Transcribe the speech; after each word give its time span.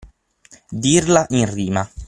Dirla 0.85 1.27
in 1.29 1.45
rima. 1.45 1.87